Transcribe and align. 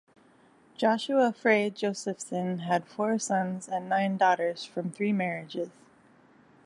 Joshua 0.75 1.31
Frey 1.31 1.69
Josephson 1.69 2.57
had 2.61 2.87
four 2.87 3.19
sons 3.19 3.67
and 3.67 3.87
nine 3.87 4.17
daughters 4.17 4.65
from 4.65 4.89
three 4.89 5.13
marriages. 5.13 5.69